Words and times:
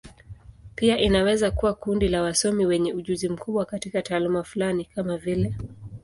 Pia 0.75 0.97
inaweza 0.99 1.51
kuwa 1.51 1.73
kundi 1.73 2.07
la 2.07 2.21
wasomi 2.21 2.65
wenye 2.65 2.93
ujuzi 2.93 3.29
mkubwa 3.29 3.65
katika 3.65 4.01
taaluma 4.01 4.43
fulani, 4.43 4.85
kama 4.85 5.17
vile. 5.17 5.55